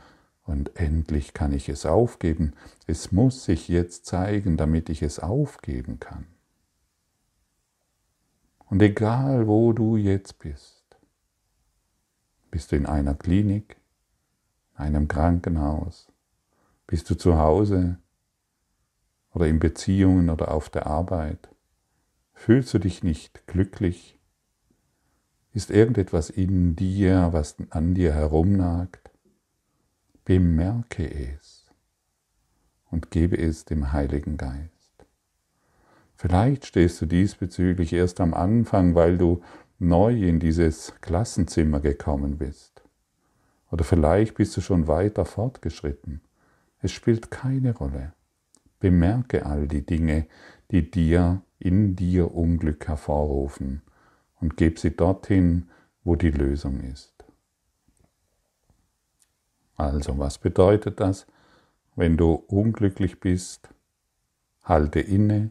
und 0.52 0.76
endlich 0.76 1.34
kann 1.34 1.54
ich 1.54 1.70
es 1.70 1.86
aufgeben. 1.86 2.54
Es 2.86 3.12
muss 3.12 3.46
sich 3.46 3.68
jetzt 3.68 4.06
zeigen, 4.06 4.58
damit 4.58 4.90
ich 4.90 5.02
es 5.02 5.20
aufgeben 5.20 6.00
kann. 6.00 6.28
Und 8.66 8.82
egal, 8.82 9.48
wo 9.48 9.74
du 9.74 9.98
jetzt 9.98 10.40
bist, 10.40 10.84
bist 12.52 12.72
du 12.72 12.76
in 12.76 12.86
einer 12.86 13.16
Klinik, 13.16 13.78
in 14.78 14.84
einem 14.84 15.08
Krankenhaus, 15.08 16.12
bist 16.86 17.10
du 17.10 17.16
zu 17.16 17.38
Hause 17.38 17.98
oder 19.34 19.48
in 19.48 19.60
Beziehungen 19.60 20.30
oder 20.30 20.52
auf 20.52 20.70
der 20.70 20.86
Arbeit, 20.86 21.50
fühlst 22.34 22.74
du 22.74 22.80
dich 22.80 23.04
nicht 23.04 23.48
glücklich, 23.48 24.20
ist 25.54 25.70
irgendetwas 25.70 26.30
in 26.30 26.76
dir, 26.76 27.30
was 27.32 27.56
an 27.70 27.94
dir 27.94 28.14
herumnagt, 28.14 29.01
bemerke 30.26 31.10
es 31.10 31.66
und 32.90 33.12
gebe 33.12 33.38
es 33.38 33.66
dem 33.66 33.92
Heiligen 33.92 34.38
Geist. 34.38 35.06
Vielleicht 36.16 36.66
stehst 36.66 37.02
du 37.02 37.08
diesbezüglich 37.08 37.94
erst 37.94 38.22
am 38.22 38.34
Anfang, 38.34 38.94
weil 38.94 39.18
du 39.18 39.42
neu 39.80 40.16
in 40.16 40.40
dieses 40.40 40.94
Klassenzimmer 41.02 41.80
gekommen 41.80 42.38
bist. 42.38 42.84
Oder 43.72 43.84
vielleicht 43.84 44.36
bist 44.36 44.56
du 44.56 44.62
schon 44.62 44.88
weiter 44.88 45.26
fortgeschritten. 45.26 46.22
Es 46.80 46.92
spielt 46.92 47.32
keine 47.32 47.76
Rolle. 47.76 48.14
Bemerke 48.80 49.46
all 49.46 49.68
die 49.68 49.86
Dinge, 49.86 50.28
die 50.70 50.92
dir 50.92 51.42
in 51.58 51.96
dir 51.96 52.34
Unglück 52.36 52.88
hervorrufen 52.88 53.82
und 54.40 54.58
gib 54.58 54.78
sie 54.78 54.96
dorthin, 54.96 55.70
wo 56.04 56.16
die 56.16 56.32
Lösung 56.32 56.82
ist. 56.82 57.21
Also, 59.82 60.20
was 60.20 60.38
bedeutet 60.38 61.00
das? 61.00 61.26
Wenn 61.96 62.16
du 62.16 62.34
unglücklich 62.36 63.20
bist, 63.20 63.70
halte 64.62 65.00
inne, 65.00 65.50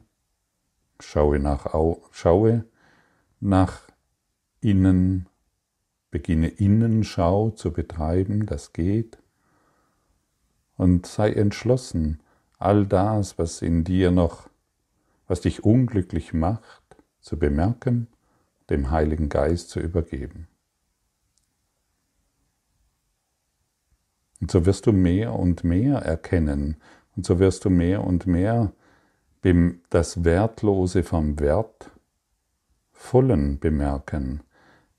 schaue 1.00 1.40
nach, 1.40 1.74
schaue 2.12 2.64
nach 3.40 3.80
innen, 4.60 5.28
beginne 6.12 6.46
Innenschau 6.46 7.50
zu 7.50 7.72
betreiben, 7.72 8.46
das 8.46 8.72
geht, 8.72 9.18
und 10.76 11.06
sei 11.06 11.32
entschlossen, 11.32 12.22
all 12.56 12.86
das, 12.86 13.36
was 13.36 13.62
in 13.62 13.82
dir 13.82 14.12
noch, 14.12 14.48
was 15.26 15.40
dich 15.40 15.64
unglücklich 15.64 16.32
macht, 16.32 16.84
zu 17.20 17.36
bemerken, 17.36 18.06
dem 18.70 18.92
Heiligen 18.92 19.28
Geist 19.28 19.70
zu 19.70 19.80
übergeben. 19.80 20.46
Und 24.40 24.50
so 24.50 24.66
wirst 24.66 24.86
du 24.86 24.92
mehr 24.92 25.34
und 25.34 25.64
mehr 25.64 25.98
erkennen 25.98 26.76
und 27.16 27.26
so 27.26 27.38
wirst 27.38 27.64
du 27.64 27.70
mehr 27.70 28.04
und 28.04 28.26
mehr 28.26 28.72
das 29.90 30.24
Wertlose 30.24 31.02
vom 31.02 31.38
Wertvollen 31.40 31.90
bemerken, 33.58 34.42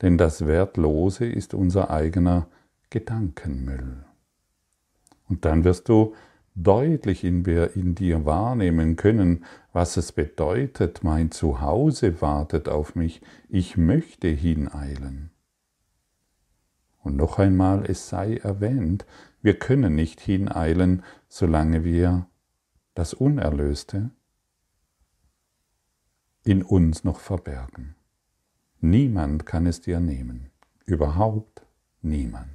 denn 0.00 0.18
das 0.18 0.46
Wertlose 0.46 1.26
ist 1.26 1.54
unser 1.54 1.90
eigener 1.90 2.48
Gedankenmüll. 2.90 4.04
Und 5.28 5.44
dann 5.44 5.64
wirst 5.64 5.88
du 5.88 6.14
deutlich 6.54 7.24
in, 7.24 7.44
in, 7.44 7.94
dir 7.94 8.24
wahrnehmen 8.26 8.96
können, 8.96 9.44
was 9.72 9.96
es 9.96 10.12
bedeutet, 10.12 11.02
mein 11.02 11.30
Zuhause 11.30 12.20
wartet 12.20 12.68
auf 12.68 12.94
mich, 12.94 13.22
ich 13.48 13.76
möchte 13.76 14.28
hineilen. 14.28 15.31
Und 17.02 17.16
noch 17.16 17.38
einmal, 17.38 17.84
es 17.86 18.08
sei 18.08 18.36
erwähnt, 18.36 19.04
wir 19.42 19.58
können 19.58 19.94
nicht 19.94 20.20
hineilen, 20.20 21.02
solange 21.28 21.84
wir 21.84 22.26
das 22.94 23.12
Unerlöste 23.12 24.10
in 26.44 26.62
uns 26.62 27.04
noch 27.04 27.20
verbergen. 27.20 27.94
Niemand 28.80 29.46
kann 29.46 29.66
es 29.66 29.80
dir 29.80 30.00
nehmen, 30.00 30.50
überhaupt 30.84 31.64
niemand. 32.02 32.50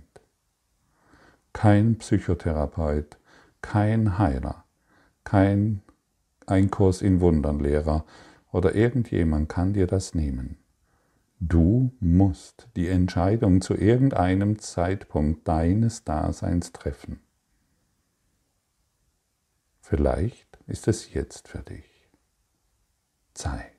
Kein 1.54 1.98
Psychotherapeut, 1.98 3.18
kein 3.62 4.18
Heiler, 4.18 4.66
kein 5.24 5.82
Einkurs 6.46 7.02
in 7.02 7.20
Wundernlehrer 7.20 8.06
oder 8.52 8.76
irgendjemand 8.76 9.50
kann 9.50 9.74
dir 9.74 9.88
das 9.88 10.16
nehmen. 10.16 10.58
Du 11.40 11.96
musst 12.00 12.68
die 12.76 12.88
Entscheidung 12.88 13.62
zu 13.62 13.76
irgendeinem 13.76 14.58
Zeitpunkt 14.58 15.48
deines 15.48 16.04
Daseins 16.04 16.72
treffen. 16.72 17.20
Vielleicht 19.82 20.58
ist 20.66 20.88
es 20.88 21.14
jetzt 21.14 21.48
für 21.48 21.60
dich 21.60 22.10
Zeit. 23.36 23.72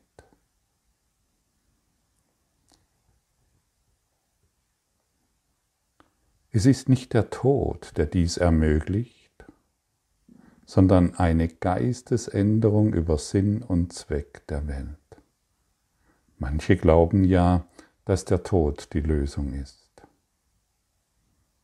Es 6.50 6.64
ist 6.64 6.88
nicht 6.88 7.12
der 7.12 7.28
Tod, 7.30 7.92
der 7.96 8.06
dies 8.06 8.36
ermöglicht, 8.36 9.44
sondern 10.64 11.14
eine 11.16 11.48
Geistesänderung 11.48 12.94
über 12.94 13.18
Sinn 13.18 13.62
und 13.62 13.92
Zweck 13.92 14.46
der 14.46 14.66
Welt. 14.66 15.17
Manche 16.38 16.76
glauben 16.76 17.24
ja, 17.24 17.64
dass 18.04 18.24
der 18.24 18.42
Tod 18.42 18.92
die 18.92 19.00
Lösung 19.00 19.52
ist. 19.52 19.88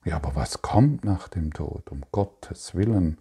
Ja, 0.04 0.16
aber 0.16 0.34
was 0.34 0.60
kommt 0.60 1.04
nach 1.04 1.28
dem 1.28 1.52
Tod? 1.52 1.90
Um 1.90 2.02
Gottes 2.12 2.74
Willen. 2.74 3.18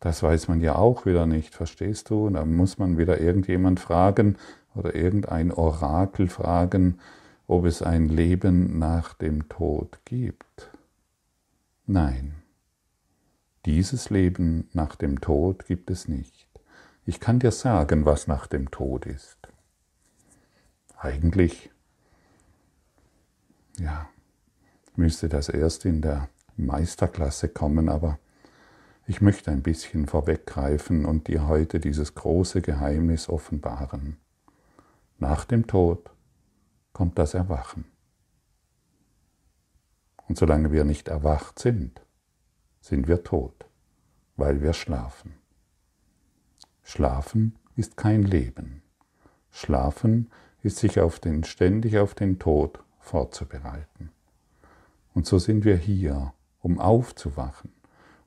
Das 0.00 0.22
weiß 0.22 0.48
man 0.48 0.60
ja 0.60 0.74
auch 0.74 1.06
wieder 1.06 1.26
nicht, 1.26 1.54
verstehst 1.54 2.10
du? 2.10 2.28
Da 2.28 2.44
muss 2.44 2.78
man 2.78 2.98
wieder 2.98 3.20
irgendjemand 3.20 3.80
fragen 3.80 4.36
oder 4.74 4.94
irgendein 4.94 5.52
Orakel 5.52 6.28
fragen, 6.28 6.98
ob 7.46 7.64
es 7.64 7.82
ein 7.82 8.08
Leben 8.08 8.78
nach 8.78 9.14
dem 9.14 9.48
Tod 9.48 10.00
gibt. 10.04 10.70
Nein, 11.86 12.34
dieses 13.64 14.10
Leben 14.10 14.68
nach 14.72 14.96
dem 14.96 15.20
Tod 15.20 15.66
gibt 15.66 15.90
es 15.90 16.08
nicht. 16.08 16.48
Ich 17.04 17.20
kann 17.20 17.38
dir 17.38 17.52
sagen, 17.52 18.04
was 18.04 18.26
nach 18.26 18.46
dem 18.46 18.70
Tod 18.70 19.06
ist. 19.06 19.41
Eigentlich, 21.02 21.68
ja, 23.76 24.08
müsste 24.94 25.28
das 25.28 25.48
erst 25.48 25.84
in 25.84 26.00
der 26.00 26.28
Meisterklasse 26.56 27.48
kommen, 27.48 27.88
aber 27.88 28.20
ich 29.08 29.20
möchte 29.20 29.50
ein 29.50 29.64
bisschen 29.64 30.06
vorweggreifen 30.06 31.04
und 31.04 31.26
dir 31.26 31.48
heute 31.48 31.80
dieses 31.80 32.14
große 32.14 32.62
Geheimnis 32.62 33.28
offenbaren. 33.28 34.16
Nach 35.18 35.44
dem 35.44 35.66
Tod 35.66 36.08
kommt 36.92 37.18
das 37.18 37.34
Erwachen. 37.34 37.84
Und 40.28 40.38
solange 40.38 40.70
wir 40.70 40.84
nicht 40.84 41.08
erwacht 41.08 41.58
sind, 41.58 42.00
sind 42.80 43.08
wir 43.08 43.24
tot, 43.24 43.66
weil 44.36 44.62
wir 44.62 44.72
schlafen. 44.72 45.34
Schlafen 46.84 47.58
ist 47.74 47.96
kein 47.96 48.22
Leben. 48.22 48.82
Schlafen 49.50 50.30
ist 50.62 50.78
sich 50.78 51.00
auf 51.00 51.18
den, 51.18 51.44
ständig 51.44 51.98
auf 51.98 52.14
den 52.14 52.38
Tod 52.38 52.82
vorzubereiten. 53.00 54.10
Und 55.14 55.26
so 55.26 55.38
sind 55.38 55.64
wir 55.64 55.76
hier, 55.76 56.32
um 56.60 56.78
aufzuwachen, 56.78 57.72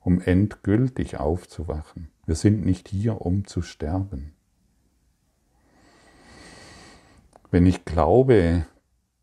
um 0.00 0.20
endgültig 0.20 1.18
aufzuwachen. 1.18 2.10
Wir 2.26 2.34
sind 2.34 2.64
nicht 2.64 2.88
hier, 2.88 3.20
um 3.22 3.46
zu 3.46 3.62
sterben. 3.62 4.32
Wenn 7.50 7.66
ich 7.66 7.84
glaube, 7.84 8.66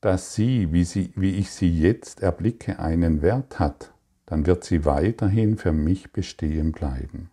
dass 0.01 0.33
sie 0.33 0.73
wie, 0.73 0.83
sie, 0.83 1.13
wie 1.15 1.35
ich 1.35 1.51
sie 1.51 1.69
jetzt 1.69 2.21
erblicke, 2.21 2.79
einen 2.79 3.21
Wert 3.21 3.59
hat, 3.59 3.93
dann 4.25 4.45
wird 4.45 4.63
sie 4.63 4.85
weiterhin 4.85 5.57
für 5.57 5.71
mich 5.71 6.11
bestehen 6.11 6.71
bleiben. 6.71 7.29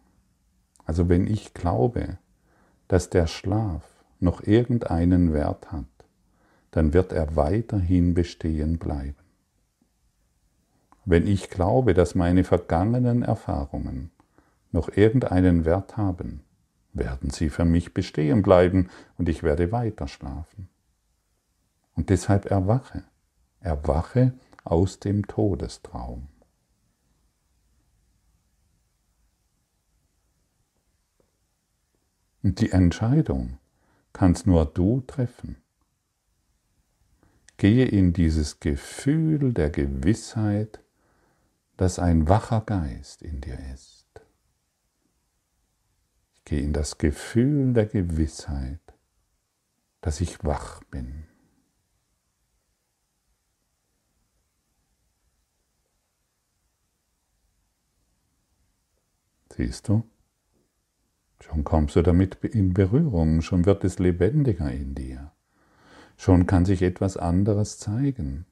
Also 0.85 1.09
wenn 1.09 1.27
ich 1.27 1.55
glaube, 1.55 2.19
dass 2.89 3.11
der 3.11 3.27
Schlaf 3.27 3.85
noch 4.21 4.43
irgendeinen 4.43 5.33
Wert 5.33 5.73
hat, 5.73 5.85
dann 6.71 6.93
wird 6.93 7.13
er 7.13 7.37
weiterhin 7.37 8.15
bestehen 8.15 8.79
bleiben. 8.79 9.17
Wenn 11.05 11.27
ich 11.27 11.51
glaube, 11.51 11.95
dass 11.95 12.15
meine 12.15 12.45
vergangenen 12.45 13.23
Erfahrungen 13.23 14.11
noch 14.71 14.89
irgendeinen 14.97 15.65
Wert 15.65 15.97
haben, 15.97 16.45
werden 16.93 17.31
sie 17.31 17.51
für 17.51 17.65
mich 17.65 17.95
bestehen 17.95 18.43
bleiben 18.43 18.91
und 19.17 19.29
ich 19.29 19.43
werde 19.43 19.73
weiter 19.73 20.07
schlafen. 20.09 20.69
Und 21.95 22.11
deshalb 22.11 22.47
erwache, 22.47 23.05
erwache 23.61 24.33
aus 24.65 25.01
dem 25.01 25.27
Todestraum. 25.27 26.29
Und 32.43 32.61
die 32.61 32.71
Entscheidung 32.71 33.59
kannst 34.13 34.47
nur 34.47 34.67
du 34.67 35.03
treffen. 35.03 35.57
Gehe 37.57 37.87
in 37.87 38.13
dieses 38.13 38.61
Gefühl 38.61 39.53
der 39.53 39.71
Gewissheit, 39.71 40.81
dass 41.77 41.99
ein 41.99 42.29
wacher 42.29 42.63
Geist 42.63 43.23
in 43.23 43.41
dir 43.41 43.59
ist. 43.75 44.07
Ich 46.35 46.45
gehe 46.45 46.61
in 46.61 46.73
das 46.73 46.99
Gefühl 46.99 47.73
der 47.73 47.87
Gewissheit, 47.87 48.81
dass 50.01 50.21
ich 50.21 50.43
wach 50.45 50.83
bin. 50.85 51.27
Siehst 59.55 59.89
du? 59.89 60.05
Schon 61.51 61.65
kommst 61.65 61.97
du 61.97 62.03
damit 62.03 62.37
in 62.45 62.75
Berührung, 62.75 63.43
schon 63.43 63.67
wird 63.67 63.83
es 63.83 63.99
lebendiger 63.99 64.71
in 64.71 64.95
dir. 64.95 65.33
Schon 66.17 66.47
kann 66.47 66.65
sich 66.65 66.81
etwas 66.81 67.17
anderes 67.17 67.77
zeigen. 67.81 68.47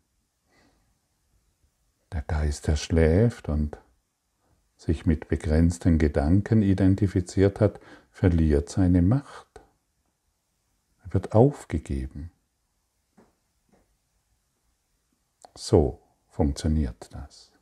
Der 2.13 2.23
Geist, 2.23 2.67
der 2.67 2.75
schläft 2.75 3.49
und 3.49 3.79
sich 4.77 5.07
mit 5.07 5.29
begrenzten 5.29 5.99
Gedanken 5.99 6.63
identifiziert 6.63 7.61
hat, 7.61 7.79
verliert 8.11 8.69
seine 8.69 9.01
Macht. 9.01 9.61
Er 11.05 11.15
wird 11.15 11.35
aufgegeben. 11.35 12.33
So 15.57 16.01
funktioniert 16.27 17.11
das. 17.13 17.53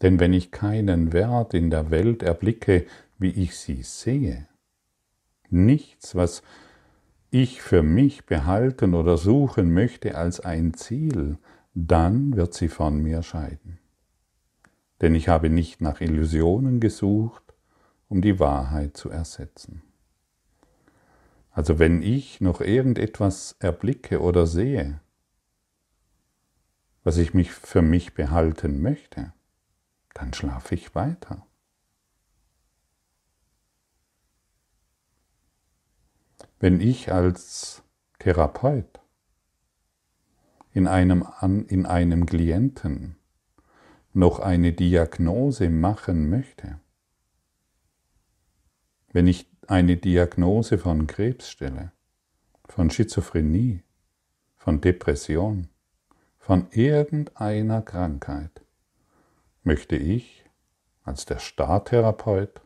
Denn 0.00 0.18
wenn 0.18 0.32
ich 0.32 0.50
keinen 0.50 1.12
Wert 1.12 1.54
in 1.54 1.70
der 1.70 1.90
Welt 1.90 2.22
erblicke, 2.22 2.86
wie 3.24 3.30
ich 3.30 3.56
sie 3.56 3.82
sehe. 3.82 4.46
Nichts, 5.48 6.14
was 6.14 6.42
ich 7.30 7.62
für 7.62 7.82
mich 7.82 8.26
behalten 8.26 8.92
oder 8.92 9.16
suchen 9.16 9.72
möchte 9.72 10.14
als 10.14 10.40
ein 10.40 10.74
Ziel, 10.74 11.38
dann 11.72 12.36
wird 12.36 12.52
sie 12.52 12.68
von 12.68 13.02
mir 13.02 13.22
scheiden. 13.22 13.78
Denn 15.00 15.14
ich 15.14 15.28
habe 15.28 15.48
nicht 15.48 15.80
nach 15.80 16.02
Illusionen 16.02 16.80
gesucht, 16.80 17.54
um 18.08 18.20
die 18.20 18.38
Wahrheit 18.38 18.94
zu 18.94 19.08
ersetzen. 19.08 19.82
Also 21.50 21.78
wenn 21.78 22.02
ich 22.02 22.42
noch 22.42 22.60
irgendetwas 22.60 23.56
erblicke 23.58 24.20
oder 24.20 24.46
sehe, 24.46 25.00
was 27.04 27.16
ich 27.16 27.32
mich 27.32 27.52
für 27.52 27.80
mich 27.80 28.12
behalten 28.12 28.82
möchte, 28.82 29.32
dann 30.12 30.34
schlafe 30.34 30.74
ich 30.74 30.94
weiter. 30.94 31.46
Wenn 36.64 36.80
ich 36.80 37.12
als 37.12 37.82
Therapeut 38.18 38.98
in 40.72 40.86
einem, 40.86 41.28
in 41.68 41.84
einem 41.84 42.24
Klienten 42.24 43.16
noch 44.14 44.40
eine 44.40 44.72
Diagnose 44.72 45.68
machen 45.68 46.30
möchte, 46.30 46.80
wenn 49.12 49.26
ich 49.26 49.46
eine 49.66 49.98
Diagnose 49.98 50.78
von 50.78 51.06
Krebs 51.06 51.50
stelle, 51.50 51.92
von 52.64 52.88
Schizophrenie, 52.88 53.82
von 54.56 54.80
Depression, 54.80 55.68
von 56.38 56.68
irgendeiner 56.70 57.82
Krankheit, 57.82 58.62
möchte 59.64 59.96
ich 59.96 60.46
als 61.02 61.26
der 61.26 61.40
Startherapeut, 61.40 62.62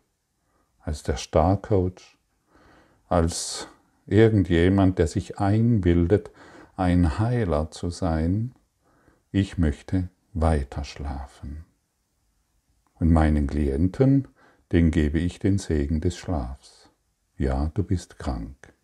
als 0.79 1.03
der 1.03 1.17
Starcoach, 1.17 2.17
als 3.09 3.67
irgendjemand, 4.09 4.99
der 4.99 5.07
sich 5.07 5.39
einbildet, 5.39 6.31
ein 6.77 7.19
Heiler 7.19 7.71
zu 7.71 7.91
sein, 7.91 8.53
ich 9.31 9.59
möchte 9.59 10.09
weiter 10.33 10.85
schlafen. 10.85 11.65
Und 12.95 13.13
meinen 13.13 13.47
Klienten 13.47 14.29
den 14.73 14.91
gebe 14.91 15.19
ich 15.19 15.39
den 15.39 15.59
Segen 15.59 16.01
des 16.01 16.17
Schlafs. 16.17 16.91
Ja, 17.37 17.71
du 17.75 17.83
bist 17.83 18.19
krank. 18.19 18.75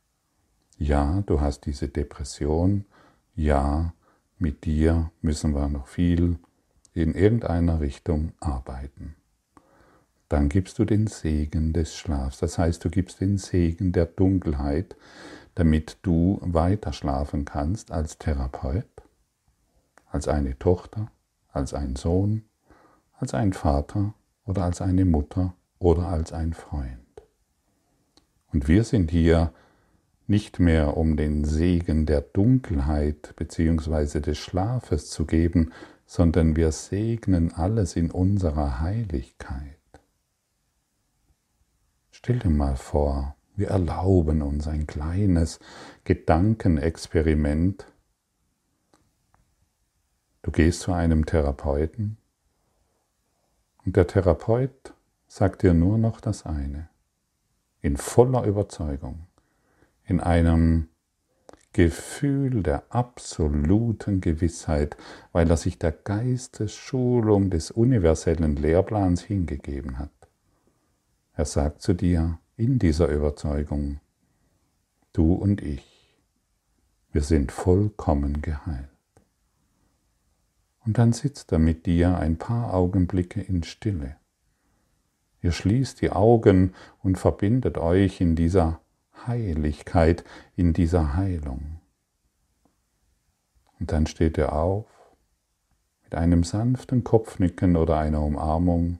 Ja, 0.78 1.22
du 1.26 1.40
hast 1.40 1.66
diese 1.66 1.88
Depression. 1.88 2.86
Ja, 3.34 3.92
mit 4.38 4.64
dir 4.64 5.10
müssen 5.20 5.54
wir 5.54 5.68
noch 5.68 5.86
viel 5.86 6.38
in 6.94 7.14
irgendeiner 7.14 7.80
Richtung 7.80 8.32
arbeiten. 8.40 9.16
Dann 10.34 10.48
gibst 10.48 10.80
du 10.80 10.84
den 10.84 11.06
Segen 11.06 11.72
des 11.72 11.94
Schlafs. 11.94 12.38
Das 12.38 12.58
heißt, 12.58 12.84
du 12.84 12.90
gibst 12.90 13.20
den 13.20 13.38
Segen 13.38 13.92
der 13.92 14.06
Dunkelheit, 14.06 14.96
damit 15.54 15.98
du 16.02 16.40
weiter 16.42 16.92
schlafen 16.92 17.44
kannst 17.44 17.92
als 17.92 18.18
Therapeut, 18.18 18.84
als 20.10 20.26
eine 20.26 20.58
Tochter, 20.58 21.12
als 21.52 21.72
ein 21.72 21.94
Sohn, 21.94 22.42
als 23.16 23.32
ein 23.32 23.52
Vater 23.52 24.12
oder 24.44 24.64
als 24.64 24.80
eine 24.80 25.04
Mutter 25.04 25.54
oder 25.78 26.08
als 26.08 26.32
ein 26.32 26.52
Freund. 26.52 26.98
Und 28.52 28.66
wir 28.66 28.82
sind 28.82 29.12
hier 29.12 29.52
nicht 30.26 30.58
mehr 30.58 30.96
um 30.96 31.16
den 31.16 31.44
Segen 31.44 32.06
der 32.06 32.22
Dunkelheit 32.22 33.34
bzw. 33.36 34.18
des 34.18 34.38
Schlafes 34.38 35.10
zu 35.10 35.26
geben, 35.26 35.70
sondern 36.06 36.56
wir 36.56 36.72
segnen 36.72 37.52
alles 37.52 37.94
in 37.94 38.10
unserer 38.10 38.80
Heiligkeit. 38.80 39.78
Stell 42.24 42.38
dir 42.38 42.48
mal 42.48 42.76
vor, 42.76 43.36
wir 43.54 43.68
erlauben 43.68 44.40
uns 44.40 44.66
ein 44.66 44.86
kleines 44.86 45.58
Gedankenexperiment. 46.04 47.84
Du 50.40 50.50
gehst 50.50 50.80
zu 50.80 50.94
einem 50.94 51.26
Therapeuten 51.26 52.16
und 53.84 53.96
der 53.96 54.06
Therapeut 54.06 54.94
sagt 55.26 55.64
dir 55.64 55.74
nur 55.74 55.98
noch 55.98 56.22
das 56.22 56.46
eine, 56.46 56.88
in 57.82 57.98
voller 57.98 58.44
Überzeugung, 58.44 59.26
in 60.06 60.18
einem 60.18 60.88
Gefühl 61.74 62.62
der 62.62 62.84
absoluten 62.88 64.22
Gewissheit, 64.22 64.96
weil 65.32 65.50
er 65.50 65.58
sich 65.58 65.78
der 65.78 65.92
Geistesschulung 65.92 67.50
des 67.50 67.70
universellen 67.70 68.56
Lehrplans 68.56 69.20
hingegeben 69.20 69.98
hat. 69.98 70.23
Er 71.36 71.44
sagt 71.44 71.82
zu 71.82 71.94
dir 71.94 72.38
in 72.56 72.78
dieser 72.78 73.08
Überzeugung, 73.08 73.98
du 75.12 75.34
und 75.34 75.60
ich, 75.62 76.14
wir 77.10 77.22
sind 77.22 77.50
vollkommen 77.50 78.40
geheilt. 78.40 78.88
Und 80.84 80.98
dann 80.98 81.12
sitzt 81.12 81.50
er 81.50 81.58
mit 81.58 81.86
dir 81.86 82.16
ein 82.18 82.36
paar 82.36 82.72
Augenblicke 82.72 83.40
in 83.40 83.64
Stille. 83.64 84.16
Ihr 85.42 85.50
schließt 85.50 86.00
die 86.00 86.10
Augen 86.10 86.72
und 87.02 87.18
verbindet 87.18 87.78
euch 87.78 88.20
in 88.20 88.36
dieser 88.36 88.80
Heiligkeit, 89.26 90.24
in 90.54 90.72
dieser 90.72 91.16
Heilung. 91.16 91.80
Und 93.80 93.90
dann 93.90 94.06
steht 94.06 94.38
er 94.38 94.52
auf 94.52 94.86
mit 96.04 96.14
einem 96.14 96.44
sanften 96.44 97.02
Kopfnicken 97.02 97.76
oder 97.76 97.98
einer 97.98 98.22
Umarmung 98.22 98.98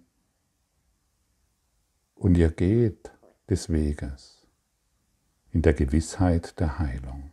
und 2.15 2.37
ihr 2.37 2.51
geht 2.51 3.13
des 3.49 3.71
Weges 3.71 4.47
in 5.53 5.63
der 5.63 5.73
Gewissheit 5.73 6.59
der 6.59 6.79
Heilung. 6.79 7.31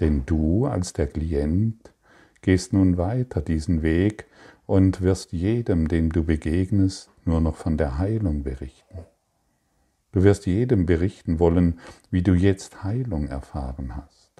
Denn 0.00 0.24
du 0.26 0.66
als 0.66 0.92
der 0.92 1.06
Klient 1.06 1.92
gehst 2.40 2.72
nun 2.72 2.96
weiter 2.96 3.40
diesen 3.40 3.82
Weg 3.82 4.26
und 4.66 5.00
wirst 5.00 5.32
jedem, 5.32 5.88
dem 5.88 6.10
du 6.10 6.24
begegnest, 6.24 7.10
nur 7.24 7.40
noch 7.40 7.56
von 7.56 7.76
der 7.76 7.98
Heilung 7.98 8.42
berichten. 8.42 8.98
Du 10.12 10.22
wirst 10.22 10.46
jedem 10.46 10.86
berichten 10.86 11.38
wollen, 11.38 11.78
wie 12.10 12.22
du 12.22 12.34
jetzt 12.34 12.82
Heilung 12.82 13.28
erfahren 13.28 13.96
hast. 13.96 14.32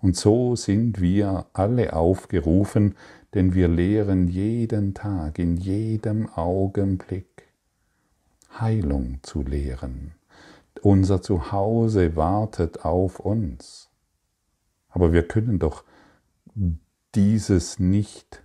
Und 0.00 0.16
so 0.16 0.56
sind 0.56 1.00
wir 1.00 1.46
alle 1.52 1.94
aufgerufen, 1.94 2.94
denn 3.34 3.54
wir 3.54 3.68
lehren 3.68 4.28
jeden 4.28 4.94
Tag, 4.94 5.38
in 5.38 5.56
jedem 5.56 6.28
Augenblick 6.28 7.35
Heilung 8.60 9.18
zu 9.22 9.42
lehren. 9.42 10.12
Unser 10.82 11.22
Zuhause 11.22 12.16
wartet 12.16 12.84
auf 12.84 13.20
uns. 13.20 13.90
Aber 14.88 15.12
wir 15.12 15.26
können 15.26 15.58
doch 15.58 15.84
dieses 17.14 17.78
nicht 17.78 18.42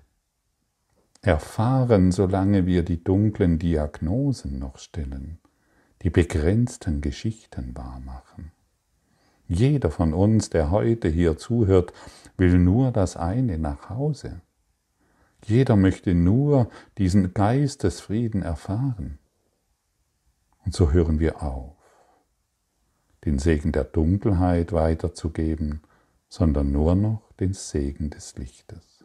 erfahren, 1.21 2.11
solange 2.11 2.65
wir 2.65 2.83
die 2.83 3.03
dunklen 3.03 3.59
Diagnosen 3.59 4.59
noch 4.59 4.77
stellen, 4.77 5.37
die 6.01 6.09
begrenzten 6.09 7.01
Geschichten 7.01 7.75
wahrmachen. 7.75 8.51
Jeder 9.47 9.91
von 9.91 10.13
uns, 10.13 10.49
der 10.49 10.71
heute 10.71 11.09
hier 11.09 11.37
zuhört, 11.37 11.93
will 12.37 12.57
nur 12.57 12.91
das 12.91 13.17
eine 13.17 13.57
nach 13.57 13.89
Hause. 13.89 14.41
Jeder 15.45 15.75
möchte 15.75 16.15
nur 16.15 16.69
diesen 16.97 17.33
Geistesfrieden 17.33 18.43
erfahren. 18.43 19.19
Und 20.71 20.75
so 20.77 20.93
hören 20.93 21.19
wir 21.19 21.43
auf, 21.43 21.75
den 23.25 23.39
Segen 23.39 23.73
der 23.73 23.83
Dunkelheit 23.83 24.71
weiterzugeben, 24.71 25.81
sondern 26.29 26.71
nur 26.71 26.95
noch 26.95 27.33
den 27.41 27.51
Segen 27.51 28.09
des 28.09 28.37
Lichtes. 28.37 29.03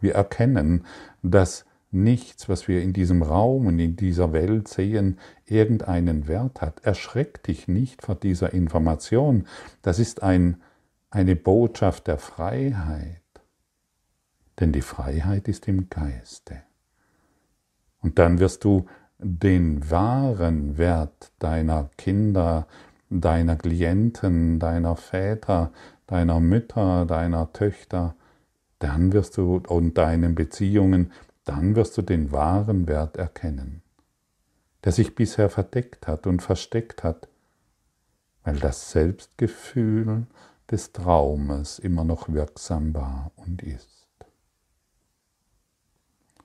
Wir 0.00 0.14
erkennen, 0.14 0.86
dass 1.22 1.66
nichts, 1.90 2.48
was 2.48 2.66
wir 2.66 2.80
in 2.80 2.94
diesem 2.94 3.22
Raum 3.22 3.66
und 3.66 3.78
in 3.78 3.96
dieser 3.96 4.32
Welt 4.32 4.68
sehen, 4.68 5.18
irgendeinen 5.44 6.28
Wert 6.28 6.62
hat. 6.62 6.80
Erschreck 6.82 7.42
dich 7.42 7.68
nicht 7.68 8.00
vor 8.00 8.14
dieser 8.14 8.54
Information. 8.54 9.46
Das 9.82 9.98
ist 9.98 10.22
ein, 10.22 10.62
eine 11.10 11.36
Botschaft 11.36 12.06
der 12.06 12.16
Freiheit. 12.16 13.20
Denn 14.60 14.72
die 14.72 14.80
Freiheit 14.80 15.46
ist 15.46 15.68
im 15.68 15.90
Geiste. 15.90 16.62
Und 18.00 18.18
dann 18.18 18.38
wirst 18.38 18.64
du 18.64 18.86
den 19.18 19.90
wahren 19.90 20.76
Wert 20.76 21.32
deiner 21.38 21.90
Kinder, 21.96 22.66
deiner 23.08 23.56
Klienten, 23.56 24.58
deiner 24.58 24.96
Väter, 24.96 25.72
deiner 26.06 26.40
Mütter, 26.40 27.06
deiner 27.06 27.52
Töchter, 27.52 28.14
dann 28.78 29.12
wirst 29.12 29.36
du 29.36 29.62
und 29.68 29.96
deinen 29.96 30.34
Beziehungen, 30.34 31.12
dann 31.44 31.76
wirst 31.76 31.96
du 31.96 32.02
den 32.02 32.32
wahren 32.32 32.88
Wert 32.88 33.16
erkennen, 33.16 33.82
der 34.84 34.92
sich 34.92 35.14
bisher 35.14 35.48
verdeckt 35.48 36.06
hat 36.06 36.26
und 36.26 36.42
versteckt 36.42 37.02
hat, 37.02 37.28
weil 38.44 38.56
das 38.56 38.90
Selbstgefühl 38.90 40.26
des 40.70 40.92
Traumes 40.92 41.78
immer 41.78 42.04
noch 42.04 42.28
wirksam 42.28 42.92
war 42.92 43.30
und 43.36 43.62
ist. 43.62 43.88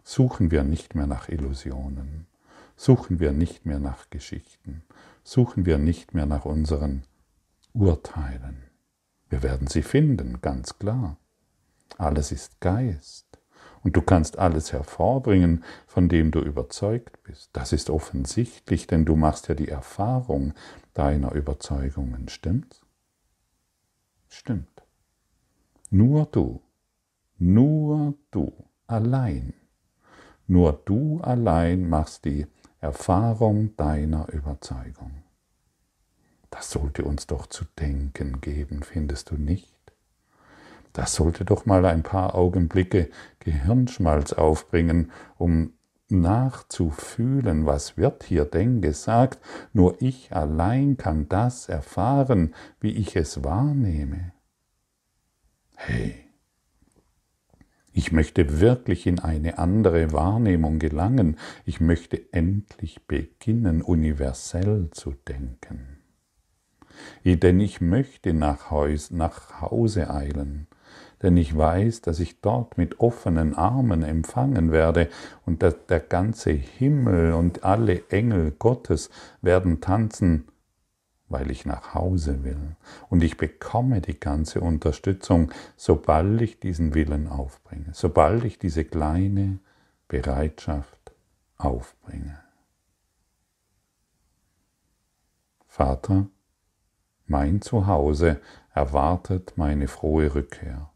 Suchen 0.04 0.52
wir 0.52 0.64
nicht 0.64 0.96
mehr 0.96 1.08
nach 1.08 1.30
Illusionen 1.30 2.28
suchen 2.82 3.20
wir 3.20 3.32
nicht 3.32 3.68
mehr 3.68 3.78
nach 3.78 4.10
Geschichten, 4.10 4.82
suchen 5.24 5.68
wir 5.68 5.78
nicht 5.78 6.16
mehr 6.16 6.26
nach 6.26 6.46
unseren 6.46 7.04
Urteilen. 7.74 8.64
Wir 9.30 9.44
werden 9.44 9.68
sie 9.68 9.84
finden, 9.84 10.42
ganz 10.42 10.80
klar. 10.80 11.18
Alles 12.00 12.32
ist 12.32 12.60
Geist. 12.60 13.28
Und 13.84 13.96
du 13.96 14.02
kannst 14.02 14.40
alles 14.40 14.74
hervorbringen, 14.74 15.64
von 15.86 16.10
dem 16.10 16.32
du 16.32 16.40
überzeugt 16.40 17.22
bist. 17.22 17.52
Das 17.54 17.72
ist 17.72 17.92
offensichtlich, 17.92 18.88
denn 18.88 19.06
du 19.06 19.16
machst 19.16 19.48
ja 19.48 19.54
die 19.54 19.70
Erfahrung 19.70 20.54
deiner 20.96 21.34
Überzeugungen. 21.34 22.30
Stimmt's? 22.30 22.82
Stimmt. 24.28 24.82
Nur 25.92 26.26
du, 26.26 26.64
nur 27.38 28.16
du 28.32 28.52
allein, 28.88 29.54
nur 30.48 30.74
du 30.74 31.22
allein 31.22 31.88
machst 31.88 32.26
die 32.26 32.48
Erfahrung 32.82 33.76
deiner 33.78 34.28
Überzeugung. 34.34 35.24
Das 36.50 36.72
sollte 36.72 37.06
uns 37.06 37.28
doch 37.28 37.46
zu 37.46 37.64
denken 37.80 38.42
geben, 38.42 38.82
findest 38.82 39.30
du 39.30 39.36
nicht? 39.36 39.78
Das 40.92 41.14
sollte 41.14 41.46
doch 41.46 41.68
mal 41.68 41.86
ein 41.86 42.02
paar 42.02 42.34
Augenblicke 42.34 43.10
Gehirnschmalz 43.40 44.34
aufbringen, 44.34 45.12
um 45.38 45.74
nachzufühlen, 46.10 47.68
was 47.68 47.98
wird 47.98 48.24
hier 48.24 48.46
denn 48.46 48.82
gesagt, 48.82 49.40
nur 49.74 50.02
ich 50.02 50.36
allein 50.36 50.98
kann 50.98 51.30
das 51.30 51.70
erfahren, 51.70 52.56
wie 52.80 52.92
ich 52.92 53.16
es 53.16 53.44
wahrnehme. 53.44 54.34
Hey, 55.76 56.31
ich 57.94 58.12
möchte 58.12 58.60
wirklich 58.62 59.06
in 59.06 59.20
eine 59.20 59.58
andere 59.58 60.14
Wahrnehmung 60.14 60.80
gelangen. 60.80 61.38
Ich 61.66 61.82
möchte 61.82 62.22
endlich 62.32 63.06
beginnen, 63.06 63.82
universell 63.82 64.90
zu 64.92 65.14
denken. 65.28 65.98
Denn 67.26 67.60
ich 67.60 67.82
möchte 67.82 68.34
nach, 68.34 68.72
Haus, 68.72 69.12
nach 69.12 69.62
Hause 69.62 70.10
eilen. 70.10 70.68
denn 71.22 71.38
ich 71.38 71.56
weiß, 71.56 72.02
dass 72.02 72.20
ich 72.20 72.42
dort 72.42 72.78
mit 72.78 73.00
offenen 73.00 73.54
Armen 73.56 74.04
empfangen 74.04 74.72
werde 74.72 75.08
und 75.46 75.62
dass 75.62 75.86
der 75.86 76.00
ganze 76.00 76.52
Himmel 76.52 77.34
und 77.34 77.64
alle 77.64 78.10
Engel 78.10 78.52
Gottes 78.58 79.10
werden 79.42 79.82
tanzen, 79.82 80.48
weil 81.32 81.50
ich 81.50 81.66
nach 81.66 81.94
Hause 81.94 82.44
will. 82.44 82.76
Und 83.10 83.24
ich 83.24 83.38
bekomme 83.38 84.02
die 84.02 84.20
ganze 84.20 84.62
Unterstützung, 84.62 85.52
sobald 85.78 86.42
ich 86.42 86.60
diesen 86.60 86.94
Willen 86.94 87.28
aufbringe, 87.28 87.90
sobald 87.94 88.44
ich 88.44 88.60
diese 88.60 88.86
kleine 88.86 89.60
Bereitschaft 90.08 91.14
aufbringe. 91.58 92.40
Vater, 95.68 96.28
mein 97.28 97.62
Zuhause 97.62 98.42
erwartet 98.74 99.54
meine 99.56 99.88
frohe 99.88 100.36
Rückkehr. 100.36 100.92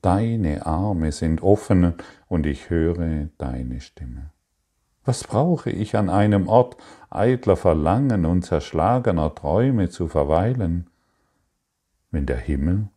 Deine 0.00 0.64
Arme 0.64 1.12
sind 1.12 1.42
offen 1.42 1.94
und 2.28 2.46
ich 2.46 2.70
höre 2.70 3.28
deine 3.36 3.80
Stimme. 3.80 4.30
Was 5.10 5.24
brauche 5.24 5.70
ich 5.70 5.96
an 5.96 6.08
einem 6.08 6.46
Ort 6.46 6.76
eitler 7.10 7.56
Verlangen 7.56 8.24
und 8.24 8.42
zerschlagener 8.42 9.34
Träume 9.34 9.88
zu 9.88 10.06
verweilen, 10.06 10.88
wenn 12.12 12.26
der 12.26 12.36
Himmel 12.36 12.90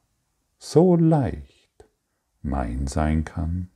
so 0.59 0.95
leicht 0.95 1.87
mein 2.43 2.85
sein 2.85 3.25
kann? 3.25 3.71